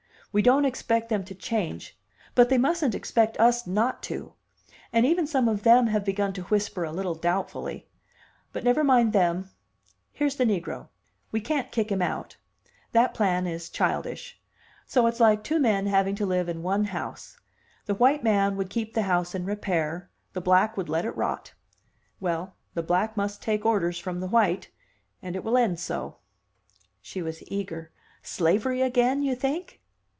We 0.33 0.41
don't 0.41 0.63
expect 0.63 1.09
them 1.09 1.25
to 1.25 1.35
change, 1.35 1.99
but 2.35 2.47
they 2.47 2.57
mustn't 2.57 2.95
expect 2.95 3.37
us 3.37 3.67
not 3.67 4.01
to. 4.03 4.31
And 4.93 5.05
even 5.05 5.27
some 5.27 5.49
of 5.49 5.63
them 5.63 5.87
have 5.87 6.05
begun 6.05 6.31
to 6.31 6.43
whisper 6.43 6.85
a 6.85 6.91
little 6.93 7.15
doubtfully. 7.15 7.89
But 8.53 8.63
never 8.63 8.81
mind 8.81 9.11
them 9.11 9.49
here's 10.13 10.37
the 10.37 10.45
negro. 10.45 10.87
We 11.33 11.41
can't 11.41 11.69
kick 11.69 11.91
him 11.91 12.01
out. 12.01 12.37
That 12.93 13.13
plan 13.13 13.45
is 13.45 13.69
childish. 13.69 14.39
So, 14.85 15.05
it's 15.05 15.19
like 15.19 15.43
two 15.43 15.59
men 15.59 15.87
having 15.87 16.15
to 16.15 16.25
live 16.25 16.47
in 16.47 16.63
one 16.63 16.85
house. 16.85 17.37
The 17.85 17.95
white 17.95 18.23
man 18.23 18.55
would 18.55 18.69
keep 18.69 18.93
the 18.93 19.01
house 19.03 19.35
in 19.35 19.43
repair, 19.43 20.09
the 20.31 20.39
black 20.39 20.77
would 20.77 20.87
let 20.87 21.03
it 21.03 21.17
rot. 21.17 21.51
Well, 22.21 22.55
the 22.73 22.83
black 22.83 23.17
must 23.17 23.41
take 23.41 23.65
orders 23.65 23.99
from 23.99 24.21
the 24.21 24.27
white. 24.27 24.69
And 25.21 25.35
it 25.35 25.43
will 25.43 25.57
end 25.57 25.77
so." 25.77 26.19
She 27.01 27.21
was 27.21 27.43
eager. 27.51 27.91
"Slavery 28.23 28.81
again, 28.81 29.23
you 29.23 29.35
think?" 29.35 29.79